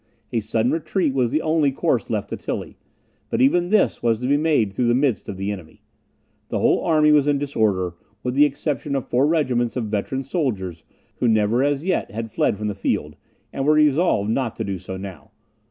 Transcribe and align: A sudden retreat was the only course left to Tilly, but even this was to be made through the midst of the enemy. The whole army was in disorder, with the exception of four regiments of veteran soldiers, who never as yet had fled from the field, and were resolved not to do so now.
A 0.33 0.39
sudden 0.39 0.71
retreat 0.71 1.13
was 1.13 1.29
the 1.29 1.43
only 1.43 1.71
course 1.71 2.09
left 2.09 2.29
to 2.29 2.35
Tilly, 2.35 2.75
but 3.29 3.39
even 3.39 3.69
this 3.69 4.01
was 4.01 4.17
to 4.17 4.27
be 4.27 4.35
made 4.35 4.73
through 4.73 4.87
the 4.87 4.95
midst 4.95 5.29
of 5.29 5.37
the 5.37 5.51
enemy. 5.51 5.83
The 6.49 6.57
whole 6.57 6.83
army 6.83 7.11
was 7.11 7.27
in 7.27 7.37
disorder, 7.37 7.93
with 8.23 8.33
the 8.33 8.45
exception 8.45 8.95
of 8.95 9.07
four 9.07 9.27
regiments 9.27 9.75
of 9.75 9.83
veteran 9.89 10.23
soldiers, 10.23 10.83
who 11.17 11.27
never 11.27 11.63
as 11.63 11.83
yet 11.85 12.09
had 12.09 12.31
fled 12.31 12.57
from 12.57 12.67
the 12.67 12.73
field, 12.73 13.15
and 13.53 13.63
were 13.63 13.73
resolved 13.73 14.31
not 14.31 14.55
to 14.55 14.63
do 14.63 14.79
so 14.79 14.97
now. 14.97 15.29